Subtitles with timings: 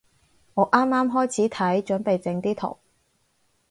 [0.55, 2.77] 我啱啱開始睇，準備整啲圖